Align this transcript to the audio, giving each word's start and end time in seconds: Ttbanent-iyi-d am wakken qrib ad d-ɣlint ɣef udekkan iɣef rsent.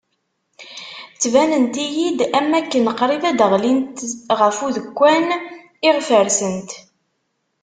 Ttbanent-iyi-d 1.15 2.19
am 2.37 2.47
wakken 2.53 2.85
qrib 2.99 3.23
ad 3.29 3.35
d-ɣlint 3.37 3.97
ɣef 4.39 4.57
udekkan 4.67 5.27
iɣef 5.87 6.09
rsent. 6.27 6.69